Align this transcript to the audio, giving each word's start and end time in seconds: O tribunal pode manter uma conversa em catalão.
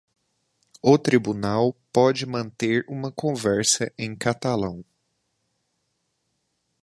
O 0.81 0.97
tribunal 0.97 1.75
pode 1.93 2.25
manter 2.25 2.83
uma 2.89 3.11
conversa 3.11 3.93
em 3.99 4.15
catalão. 4.15 4.83